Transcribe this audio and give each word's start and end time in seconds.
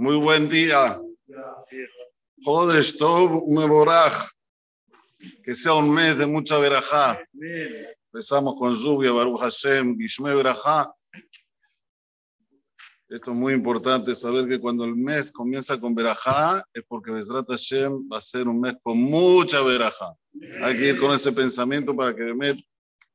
Muy 0.00 0.16
buen 0.16 0.48
día. 0.48 0.98
Que 5.44 5.54
sea 5.54 5.74
un 5.74 5.92
mes 5.92 6.16
de 6.16 6.24
mucha 6.24 6.56
verajá. 6.56 7.22
Empezamos 8.10 8.54
con 8.58 8.74
lluvia, 8.74 9.12
Baruch 9.12 9.38
Hashem, 9.40 9.98
Gishme 9.98 10.34
verajá. 10.34 10.90
Esto 13.10 13.32
es 13.32 13.36
muy 13.36 13.52
importante 13.52 14.14
saber 14.14 14.48
que 14.48 14.58
cuando 14.58 14.86
el 14.86 14.96
mes 14.96 15.30
comienza 15.30 15.78
con 15.78 15.94
verajá 15.94 16.64
es 16.72 16.82
porque 16.88 17.10
Besrat 17.10 17.46
Hashem 17.50 18.08
va 18.10 18.16
a 18.16 18.22
ser 18.22 18.48
un 18.48 18.58
mes 18.58 18.76
con 18.82 18.96
mucha 18.96 19.60
verajá. 19.60 20.14
Hay 20.62 20.78
que 20.78 20.88
ir 20.88 20.98
con 20.98 21.12
ese 21.12 21.30
pensamiento 21.30 21.94
para 21.94 22.16
que 22.16 22.22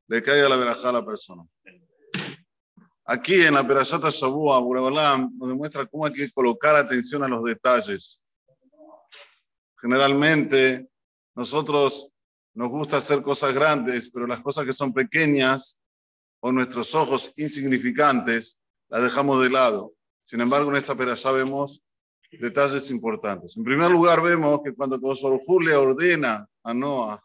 le 0.06 0.22
caiga 0.22 0.48
la 0.48 0.56
verajá 0.56 0.90
a 0.90 0.92
la 0.92 1.04
persona. 1.04 1.42
Aquí 3.08 3.34
en 3.42 3.54
la 3.54 3.64
Perashata 3.64 4.10
Shabua, 4.10 4.58
Burabalam 4.58 5.30
nos 5.38 5.48
demuestra 5.48 5.86
cómo 5.86 6.06
hay 6.06 6.12
que 6.12 6.28
colocar 6.32 6.74
atención 6.74 7.22
a 7.22 7.28
los 7.28 7.44
detalles. 7.44 8.24
Generalmente, 9.80 10.88
nosotros 11.36 12.10
nos 12.54 12.68
gusta 12.68 12.96
hacer 12.96 13.22
cosas 13.22 13.54
grandes, 13.54 14.10
pero 14.10 14.26
las 14.26 14.40
cosas 14.40 14.66
que 14.66 14.72
son 14.72 14.92
pequeñas 14.92 15.80
o 16.40 16.50
nuestros 16.50 16.96
ojos 16.96 17.32
insignificantes 17.36 18.60
las 18.88 19.04
dejamos 19.04 19.40
de 19.40 19.50
lado. 19.50 19.92
Sin 20.24 20.40
embargo, 20.40 20.70
en 20.70 20.76
esta 20.76 20.96
perashá 20.96 21.30
vemos 21.30 21.84
detalles 22.32 22.90
importantes. 22.90 23.56
En 23.56 23.62
primer 23.62 23.88
lugar, 23.88 24.20
vemos 24.20 24.62
que 24.64 24.74
cuando 24.74 25.00
Kosorujú 25.00 25.60
le 25.60 25.76
ordena 25.76 26.48
a 26.64 26.74
Noah 26.74 27.22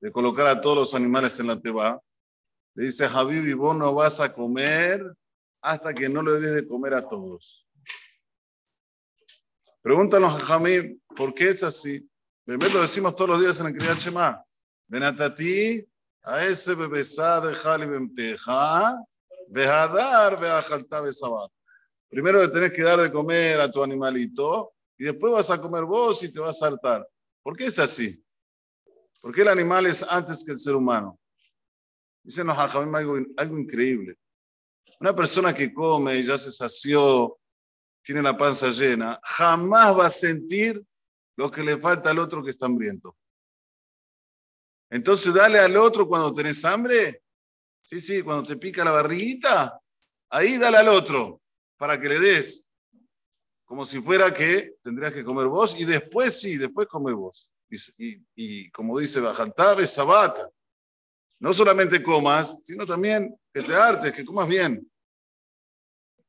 de 0.00 0.10
colocar 0.10 0.48
a 0.48 0.60
todos 0.60 0.76
los 0.76 0.94
animales 0.94 1.38
en 1.38 1.46
la 1.46 1.60
teba, 1.60 2.02
le 2.76 2.84
dice, 2.84 3.08
Javibi, 3.08 3.54
vos 3.54 3.74
no 3.74 3.94
vas 3.94 4.20
a 4.20 4.32
comer 4.32 5.02
hasta 5.62 5.94
que 5.94 6.10
no 6.10 6.22
le 6.22 6.32
des 6.32 6.54
de 6.54 6.68
comer 6.68 6.92
a 6.92 7.08
todos. 7.08 7.66
Pregúntanos 9.80 10.34
a 10.34 10.44
Jamil, 10.44 11.00
¿por 11.16 11.34
qué 11.34 11.48
es 11.48 11.62
así? 11.62 12.06
Primero 12.44 12.74
lo 12.74 12.82
decimos 12.82 13.16
todos 13.16 13.30
los 13.30 13.40
días 13.40 13.58
en 13.60 13.68
el 13.68 13.72
Kriyat 13.76 13.98
Shema. 13.98 14.44
Ven 14.88 15.04
a 15.04 15.34
ti, 15.34 15.88
a 16.22 16.44
ese 16.44 16.74
bebesá 16.74 17.40
de 17.40 17.54
Jali 17.54 17.86
Bemteja, 17.86 18.94
Behadar, 19.48 20.38
Beajalta, 20.38 21.00
Besabat. 21.00 21.50
Primero 22.10 22.42
le 22.42 22.48
tenés 22.48 22.72
que 22.74 22.82
dar 22.82 23.00
de 23.00 23.10
comer 23.10 23.58
a 23.58 23.72
tu 23.72 23.82
animalito 23.82 24.74
y 24.98 25.04
después 25.04 25.32
vas 25.32 25.50
a 25.50 25.60
comer 25.60 25.84
vos 25.84 26.22
y 26.22 26.30
te 26.30 26.40
vas 26.40 26.62
a 26.62 26.66
hartar. 26.66 27.08
¿Por 27.42 27.56
qué 27.56 27.66
es 27.66 27.78
así? 27.78 28.22
¿Por 29.22 29.34
qué 29.34 29.42
el 29.42 29.48
animal 29.48 29.86
es 29.86 30.02
antes 30.02 30.44
que 30.44 30.52
el 30.52 30.58
ser 30.58 30.74
humano? 30.74 31.18
Dicen 32.26 32.48
los 32.48 32.58
algo, 32.58 33.18
algo 33.36 33.56
increíble. 33.56 34.18
Una 34.98 35.14
persona 35.14 35.54
que 35.54 35.72
come 35.72 36.16
y 36.16 36.24
ya 36.24 36.36
se 36.36 36.50
sació, 36.50 37.38
tiene 38.02 38.20
la 38.20 38.36
panza 38.36 38.70
llena, 38.70 39.20
jamás 39.22 39.96
va 39.96 40.06
a 40.06 40.10
sentir 40.10 40.84
lo 41.36 41.52
que 41.52 41.62
le 41.62 41.76
falta 41.76 42.10
al 42.10 42.18
otro 42.18 42.42
que 42.42 42.50
está 42.50 42.66
hambriento. 42.66 43.16
Entonces, 44.90 45.34
dale 45.34 45.60
al 45.60 45.76
otro 45.76 46.08
cuando 46.08 46.34
tenés 46.34 46.64
hambre. 46.64 47.22
Sí, 47.82 48.00
sí, 48.00 48.22
cuando 48.22 48.48
te 48.48 48.56
pica 48.56 48.84
la 48.84 48.90
barriguita, 48.90 49.80
ahí 50.30 50.58
dale 50.58 50.78
al 50.78 50.88
otro 50.88 51.40
para 51.76 52.00
que 52.00 52.08
le 52.08 52.18
des. 52.18 52.72
Como 53.66 53.86
si 53.86 54.00
fuera 54.00 54.34
que 54.34 54.74
tendrías 54.82 55.12
que 55.12 55.24
comer 55.24 55.46
vos 55.46 55.78
y 55.78 55.84
después 55.84 56.40
sí, 56.40 56.56
después 56.56 56.88
come 56.88 57.12
vos. 57.12 57.48
Y, 57.70 58.20
y, 58.34 58.70
como 58.72 58.98
dice 58.98 59.20
Bajantar, 59.20 59.80
es 59.80 59.92
sabata. 59.92 60.50
No 61.38 61.52
solamente 61.52 62.02
comas, 62.02 62.62
sino 62.64 62.86
también 62.86 63.38
que 63.52 63.62
te 63.62 63.74
hartes, 63.74 64.12
que 64.12 64.24
comas 64.24 64.48
bien. 64.48 64.90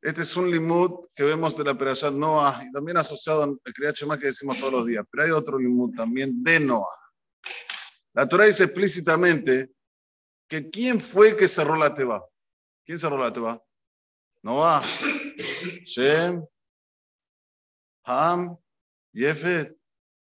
Este 0.01 0.21
es 0.21 0.35
un 0.35 0.51
limud 0.51 1.07
que 1.15 1.23
vemos 1.23 1.57
de 1.57 1.63
la 1.63 1.77
Perashat 1.77 2.13
Noah 2.13 2.63
y 2.67 2.71
también 2.71 2.97
asociado 2.97 3.43
al 3.43 3.59
Kriyat 3.73 3.95
que 4.19 4.27
decimos 4.27 4.59
todos 4.59 4.71
los 4.71 4.85
días. 4.85 5.05
Pero 5.09 5.23
hay 5.23 5.31
otro 5.31 5.57
limud 5.57 5.95
también 5.95 6.43
de 6.43 6.59
Noah. 6.59 6.85
La 8.13 8.27
Torah 8.27 8.45
dice 8.45 8.65
explícitamente 8.65 9.71
que 10.47 10.69
quién 10.69 11.01
fue 11.01 11.35
que 11.35 11.47
cerró 11.47 11.75
la 11.75 11.93
Teba. 11.93 12.23
¿Quién 12.85 12.99
cerró 12.99 13.17
la 13.17 13.33
Teba? 13.33 13.61
Noah, 14.43 14.81
Shem, 15.85 16.45
Ham, 18.03 18.57
Yefet. 19.13 19.75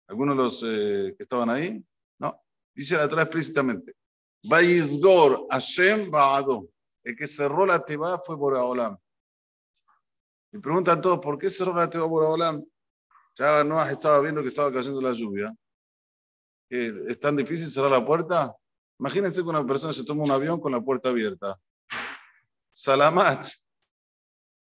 ¿Algunos 0.08 0.36
de 0.36 0.42
los 0.42 0.62
eh, 0.64 1.14
que 1.16 1.22
estaban 1.22 1.50
ahí? 1.50 1.84
No. 2.18 2.42
Dice 2.74 2.96
la 2.96 3.08
Torah 3.08 3.22
explícitamente. 3.22 3.94
Baizgor 4.42 5.46
Hashem 5.50 6.10
Baado. 6.10 6.68
El 7.04 7.16
que 7.16 7.26
cerró 7.26 7.64
la 7.66 7.84
Teba 7.84 8.20
fue 8.24 8.36
Boraholam. 8.36 8.96
Me 10.52 10.60
preguntan 10.60 11.00
todos, 11.00 11.20
¿por 11.20 11.38
qué 11.38 11.50
cerró 11.50 11.74
la 11.74 11.88
Teba 11.88 12.06
Boraholam? 12.06 12.64
Ya 13.36 13.64
no 13.64 13.82
estaba 13.84 14.20
viendo 14.20 14.42
que 14.42 14.48
estaba 14.48 14.72
cayendo 14.72 15.00
la 15.00 15.12
lluvia. 15.12 15.54
¿Es 16.68 17.18
tan 17.20 17.36
difícil 17.36 17.68
cerrar 17.68 17.90
la 17.90 18.04
puerta? 18.04 18.54
Imagínense 18.98 19.42
que 19.42 19.48
una 19.48 19.66
persona 19.66 19.92
se 19.92 20.04
toma 20.04 20.24
un 20.24 20.30
avión 20.30 20.60
con 20.60 20.72
la 20.72 20.80
puerta 20.80 21.08
abierta. 21.08 21.58
Salamat. 22.72 23.46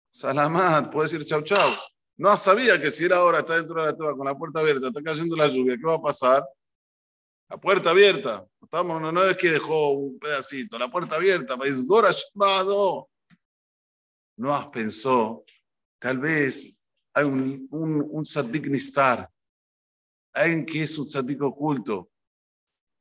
Salamat. 0.09 0.91
Puede 0.91 1.09
decir 1.09 1.25
chau 1.25 1.41
chau. 1.41 1.69
No 2.17 2.35
sabía 2.35 2.81
que 2.81 2.89
si 2.89 3.05
era 3.05 3.17
ahora, 3.17 3.39
está 3.39 3.57
dentro 3.57 3.79
de 3.79 3.87
la 3.87 3.95
teba 3.95 4.15
con 4.15 4.25
la 4.25 4.35
puerta 4.35 4.59
abierta, 4.59 4.87
está 4.87 5.03
cayendo 5.03 5.35
la 5.35 5.47
lluvia, 5.47 5.75
¿qué 5.77 5.85
va 5.85 5.95
a 5.95 6.01
pasar? 6.01 6.43
La 7.49 7.57
puerta 7.57 7.91
abierta. 7.91 8.45
Estamos, 8.61 9.01
no, 9.01 9.23
es 9.23 9.37
que 9.37 9.51
dejó 9.51 9.91
un 9.91 10.19
pedacito, 10.19 10.77
la 10.77 10.91
puerta 10.91 11.15
abierta. 11.15 11.57
No 14.35 14.55
has 14.55 14.67
pensado, 14.67 15.45
tal 15.99 16.19
vez 16.19 16.85
hay 17.13 17.25
un, 17.25 17.67
un, 17.71 18.05
un 18.11 18.25
nistar, 18.69 19.31
alguien 20.33 20.65
que 20.65 20.83
es 20.83 20.97
un 20.97 21.07
tzadik 21.07 21.41
oculto. 21.41 22.11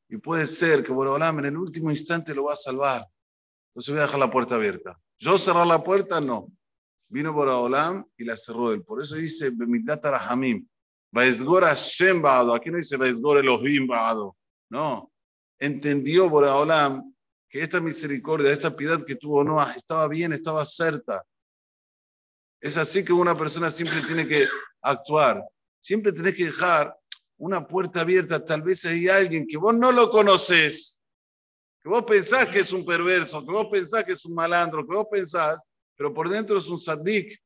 Y 0.09 0.19
puede 0.19 0.47
ser 0.47 0.85
que 0.85 0.93
Borolam 0.93 1.41
en 1.41 1.47
el 1.47 1.57
último 1.57 1.91
instante 1.91 2.35
lo 2.35 2.45
va 2.45 2.53
a 2.53 2.57
salvar. 2.57 3.07
Entonces 3.71 3.93
voy 3.93 3.99
a 3.99 4.07
dejar 4.07 4.21
la 4.21 4.31
puerta 4.31 4.55
abierta. 4.55 4.99
Yo 5.19 5.37
cerrar 5.37 5.67
la 5.67 5.83
puerta, 5.83 6.21
no. 6.21 6.53
Vino 7.09 7.33
Borolam 7.33 8.07
y 8.17 8.25
la 8.25 8.37
cerró 8.37 8.73
él. 8.73 8.85
Por 8.85 9.03
eso 9.03 9.17
dice, 9.17 9.51
Bemidat 9.51 10.05
Rahamim. 10.05 10.67
Vaizgor 11.11 11.65
Hashem 11.65 12.21
Baado. 12.23 12.55
Aquí 12.55 12.71
no 12.71 12.77
dice 12.77 12.97
Vaizgor 12.97 13.39
Elohim 13.39 13.87
Baado. 13.87 14.37
No. 14.69 15.11
Entendió 15.59 16.29
Boraholam 16.29 17.15
que 17.49 17.63
esta 17.63 17.81
misericordia, 17.81 18.51
esta 18.51 18.77
piedad 18.77 19.05
que 19.05 19.17
tuvo 19.17 19.45
Noah 19.45 19.73
estaba 19.77 20.09
bien, 20.09 20.33
estaba 20.33 20.65
certa. 20.65 21.25
Es 22.61 22.77
así 22.77 23.05
que 23.05 23.13
una 23.13 23.37
persona 23.37 23.71
siempre 23.71 24.01
tiene 24.03 24.27
que 24.27 24.47
actuar. 24.83 25.43
Siempre 25.81 26.13
tenés 26.13 26.35
que 26.35 26.47
dejar 26.47 26.97
una 27.39 27.67
puerta 27.67 28.01
abierta. 28.01 28.45
Tal 28.45 28.63
vez 28.63 28.85
hay 28.85 29.09
alguien 29.09 29.47
que 29.47 29.57
vos 29.57 29.75
no 29.75 29.93
lo 29.93 30.11
conoces, 30.11 31.01
que 31.83 31.89
vos 31.89 32.05
pensás 32.05 32.49
que 32.49 32.61
es 32.61 32.73
un 32.73 32.85
perverso, 32.85 33.45
que 33.45 33.53
vos 33.53 33.69
pensás 33.71 34.05
que 34.05 34.13
es 34.13 34.25
un 34.25 34.35
malandro, 34.35 34.87
que 34.87 34.95
vos 34.95 35.07
pensás, 35.11 35.61
pero 35.97 36.13
por 36.13 36.29
dentro 36.29 36.59
es 36.59 36.69
un 36.69 36.81
sadik 36.81 37.39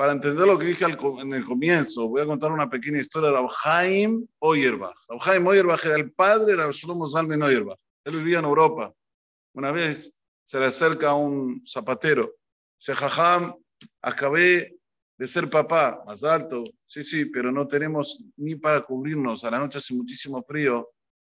para 0.00 0.12
entender 0.12 0.46
lo 0.46 0.58
que 0.58 0.64
dije 0.64 0.86
en 0.86 1.34
el 1.34 1.44
comienzo, 1.44 2.08
voy 2.08 2.22
a 2.22 2.24
contar 2.24 2.50
una 2.50 2.70
pequeña 2.70 3.00
historia 3.00 3.28
de 3.28 3.36
Rabhaim 3.36 4.26
Oyerbach. 4.38 4.96
Rabhaim 5.06 5.46
Oyerbach 5.46 5.84
era 5.84 5.96
el 5.96 6.10
padre 6.10 6.46
de 6.46 6.56
Rab 6.56 6.70
Shlomo 6.70 7.06
Zalman 7.06 7.42
Oyerbach. 7.42 7.78
Él 8.04 8.16
vivía 8.16 8.38
en 8.38 8.46
Europa. 8.46 8.94
Una 9.52 9.70
vez 9.72 10.18
se 10.46 10.58
le 10.58 10.64
acerca 10.64 11.10
a 11.10 11.14
un 11.16 11.62
zapatero. 11.66 12.32
Dice, 12.78 12.94
Jajam, 12.94 13.54
acabé 14.00 14.78
de 15.18 15.26
ser 15.26 15.50
papá, 15.50 16.02
más 16.06 16.24
alto. 16.24 16.64
Sí, 16.86 17.04
sí, 17.04 17.26
pero 17.26 17.52
no 17.52 17.68
tenemos 17.68 18.24
ni 18.38 18.54
para 18.54 18.80
cubrirnos. 18.80 19.44
A 19.44 19.50
la 19.50 19.58
noche 19.58 19.76
hace 19.76 19.92
muchísimo 19.92 20.42
frío 20.48 20.88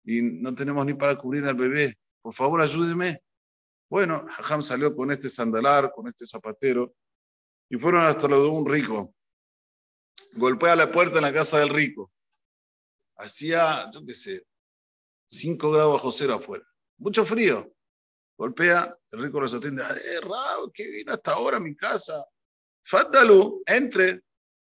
y 0.04 0.24
no 0.24 0.56
tenemos 0.56 0.84
ni 0.88 0.96
para 0.96 1.16
cubrir 1.16 1.46
al 1.46 1.54
bebé. 1.54 2.00
Por 2.20 2.34
favor, 2.34 2.60
ayúdeme. 2.62 3.22
Bueno, 3.92 4.26
Jajam 4.28 4.64
salió 4.64 4.96
con 4.96 5.12
este 5.12 5.30
sandalar, 5.30 5.92
con 5.92 6.08
este 6.08 6.26
zapatero 6.26 6.96
y 7.70 7.78
fueron 7.78 8.04
hasta 8.06 8.28
lo 8.28 8.42
de 8.42 8.50
un 8.50 8.70
rico. 8.70 9.14
Golpea 10.34 10.76
la 10.76 10.92
puerta 10.92 11.18
en 11.18 11.24
la 11.24 11.34
casa 11.34 11.60
del 11.60 11.70
rico. 11.70 12.12
Hacía, 13.18 13.90
yo 13.92 14.06
qué 14.06 14.14
sé, 14.14 14.44
5 15.28 15.72
grados 15.72 15.94
bajo 15.94 16.12
cero 16.12 16.36
afuera. 16.36 16.66
Mucho 16.98 17.26
frío. 17.26 17.72
Golpea, 18.38 18.98
el 19.12 19.24
rico 19.24 19.40
los 19.40 19.54
atiende. 19.54 19.82
Eh, 19.84 20.20
Rab, 20.22 20.72
que 20.74 20.90
vino 20.90 21.14
hasta 21.14 21.32
ahora 21.32 21.58
a 21.58 21.62
mi 21.62 21.76
casa. 21.76 22.26
Fátalu, 22.84 23.64
entre. 23.66 24.22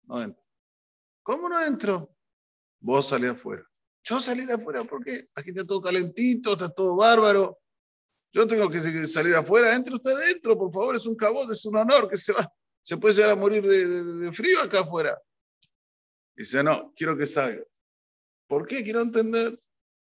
No 0.03 0.21
entro. 0.21 0.43
¿Cómo 1.23 1.47
no 1.47 1.63
entro? 1.63 2.13
Vos 2.81 3.07
salí 3.07 3.27
afuera. 3.27 3.63
Yo 4.03 4.19
salí 4.19 4.49
afuera 4.51 4.83
porque 4.83 5.29
aquí 5.33 5.51
está 5.51 5.65
todo 5.65 5.81
calentito, 5.81 6.53
está 6.53 6.69
todo 6.69 6.97
bárbaro. 6.97 7.57
Yo 8.33 8.45
tengo 8.45 8.69
que 8.69 8.79
salir 9.07 9.33
afuera. 9.35 9.73
Entre 9.73 9.95
usted 9.95 10.11
adentro, 10.11 10.57
por 10.57 10.73
favor, 10.73 10.95
es 10.97 11.05
un 11.05 11.15
cabote, 11.15 11.53
es 11.53 11.65
un 11.65 11.77
honor 11.77 12.09
que 12.09 12.17
se 12.17 12.33
va 12.33 12.51
se 12.83 12.97
puede 12.97 13.15
llegar 13.15 13.31
a 13.31 13.35
morir 13.35 13.65
de, 13.65 14.31
frío 14.33 14.61
acá 14.61 14.81
afuera. 14.81 15.19
Dice, 16.35 16.61
no, 16.63 16.93
quiero 16.95 17.17
que 17.17 17.25
salga. 17.25 17.63
¿Por 18.47 18.67
qué? 18.67 18.83
Quiero 18.83 19.01
entender. 19.01 19.57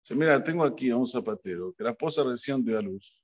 Dice, 0.02 0.16
mira, 0.16 0.44
tengo 0.44 0.64
aquí 0.64 0.92
a 0.92 0.96
un 0.96 1.08
zapatero 1.08 1.74
que 1.74 1.84
la 1.84 1.92
esposa 1.92 2.24
recién 2.24 2.64
dio 2.64 2.78
a 2.78 2.82
luz, 2.82 3.22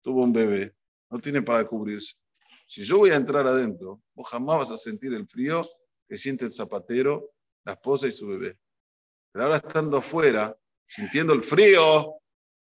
tuvo 0.00 0.22
un 0.22 0.32
bebé, 0.32 0.74
no 1.10 1.18
tiene 1.18 1.42
para 1.42 1.66
cubrirse. 1.66 2.14
Si 2.66 2.84
yo 2.84 2.98
voy 2.98 3.10
a 3.10 3.16
entrar 3.16 3.46
adentro, 3.46 4.00
vos 4.14 4.28
jamás 4.28 4.58
vas 4.58 4.70
a 4.70 4.76
sentir 4.76 5.12
el 5.12 5.26
frío 5.26 5.62
que 6.08 6.16
siente 6.16 6.44
el 6.44 6.52
zapatero, 6.52 7.34
la 7.64 7.72
esposa 7.72 8.06
y 8.06 8.12
su 8.12 8.28
bebé. 8.28 8.58
Pero 9.32 9.44
ahora 9.44 9.56
estando 9.56 9.96
afuera, 9.96 10.56
sintiendo 10.86 11.32
el 11.32 11.42
frío, 11.42 12.14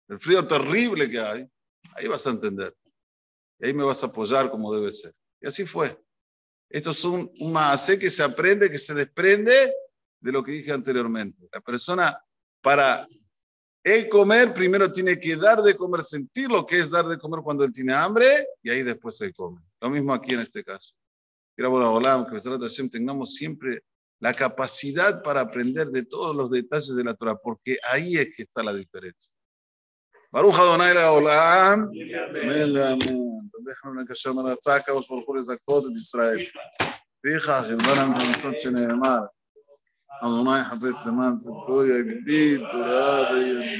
el 0.07 0.19
frío 0.19 0.47
terrible 0.47 1.09
que 1.09 1.19
hay, 1.19 1.47
ahí 1.95 2.07
vas 2.07 2.25
a 2.27 2.31
entender. 2.31 2.75
Y 3.59 3.67
ahí 3.67 3.73
me 3.73 3.83
vas 3.83 4.03
a 4.03 4.07
apoyar 4.07 4.49
como 4.49 4.73
debe 4.73 4.91
ser. 4.91 5.13
Y 5.41 5.47
así 5.47 5.65
fue. 5.65 5.97
Esto 6.69 6.91
es 6.91 7.03
un, 7.03 7.31
un 7.39 7.53
que 7.99 8.09
se 8.09 8.23
aprende, 8.23 8.71
que 8.71 8.77
se 8.77 8.93
desprende 8.93 9.73
de 10.19 10.31
lo 10.31 10.43
que 10.43 10.53
dije 10.53 10.71
anteriormente. 10.71 11.49
La 11.51 11.59
persona, 11.59 12.17
para 12.61 13.07
él 13.83 14.07
comer, 14.07 14.53
primero 14.53 14.93
tiene 14.93 15.19
que 15.19 15.35
dar 15.35 15.61
de 15.61 15.75
comer, 15.75 16.01
sentir 16.01 16.49
lo 16.49 16.65
que 16.65 16.79
es 16.79 16.89
dar 16.91 17.07
de 17.07 17.17
comer 17.17 17.41
cuando 17.43 17.65
él 17.65 17.73
tiene 17.73 17.93
hambre, 17.93 18.47
y 18.61 18.69
ahí 18.69 18.83
después 18.83 19.17
se 19.17 19.33
come. 19.33 19.61
Lo 19.81 19.89
mismo 19.89 20.13
aquí 20.13 20.35
en 20.35 20.41
este 20.41 20.63
caso. 20.63 20.93
Que 21.57 21.63
tengamos 22.89 23.35
siempre 23.35 23.83
la 24.19 24.33
capacidad 24.33 25.21
para 25.23 25.41
aprender 25.41 25.87
de 25.87 26.05
todos 26.05 26.35
los 26.35 26.49
detalles 26.51 26.95
de 26.95 27.03
la 27.03 27.15
Torah, 27.15 27.35
porque 27.35 27.77
ahí 27.91 28.15
es 28.17 28.35
que 28.35 28.43
está 28.43 28.63
la 28.63 28.73
diferencia. 28.73 29.33
Baruch 30.31 30.55
Adonai 30.55 30.95
Olam. 30.95 31.89
בחנון 33.71 33.99
הגשם 33.99 34.39
על 34.39 34.47
ההצעה, 34.47 34.75
הקדוש 34.75 35.09
ברוך 35.09 35.27
הוא 35.27 35.37
לזכות 35.37 35.83
את 35.85 35.91
ישראל. 35.97 36.45
פיך 37.21 37.45
חלבן 37.45 37.97
המתנות 37.97 38.59
שנאמר, 38.59 39.19
אמרנו 40.23 40.57
יחפש 40.57 41.07
למען 41.07 41.37
צדקו 41.37 41.83
יגדיל 41.85 42.65
תורה 42.71 43.31
וידיד 43.31 43.79